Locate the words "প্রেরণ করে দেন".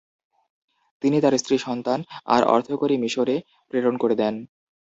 3.69-4.35